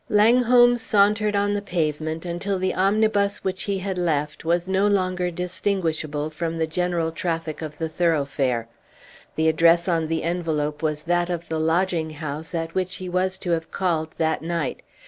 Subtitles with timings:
[0.09, 5.29] Langholm sauntered on the pavement until the omnibus which he had left was no longer
[5.29, 8.67] distinguishable from the general traffic of the thoroughfare.
[9.35, 13.37] The address on the envelope was that of the lodging house at which he was
[13.37, 14.81] to have called that night.